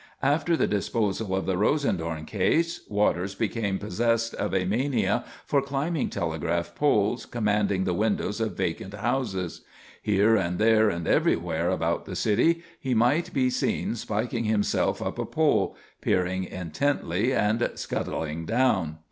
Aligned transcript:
After 0.23 0.57
the 0.57 0.65
disposal 0.65 1.35
of 1.35 1.45
the 1.45 1.55
Rosendorn 1.57 2.25
case 2.25 2.81
Waters 2.89 3.35
became 3.35 3.77
possessed 3.77 4.33
of 4.33 4.51
a 4.51 4.65
mania 4.65 5.23
for 5.45 5.61
climbing 5.61 6.09
telegraph 6.09 6.73
poles 6.73 7.27
commanding 7.27 7.83
the 7.83 7.93
windows 7.93 8.41
of 8.41 8.57
vacant 8.57 8.95
houses. 8.95 9.61
Here 10.01 10.35
and 10.35 10.57
there 10.57 10.89
and 10.89 11.07
everywhere 11.07 11.69
about 11.69 12.05
the 12.05 12.15
city 12.15 12.63
he 12.79 12.95
might 12.95 13.31
be 13.31 13.51
seen 13.51 13.93
spiking 13.95 14.45
himself 14.45 15.03
up 15.03 15.19
a 15.19 15.25
pole, 15.27 15.75
peering 16.01 16.45
intently, 16.45 17.31
and 17.31 17.69
scuttling 17.75 18.47
down. 18.47 18.97